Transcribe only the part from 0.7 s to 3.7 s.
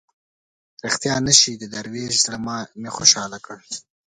ریښتیا نه شي د دروېش زړه مې خوشاله کړ.